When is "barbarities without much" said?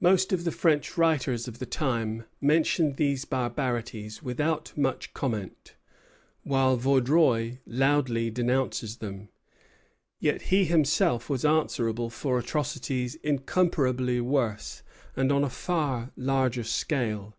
3.24-5.14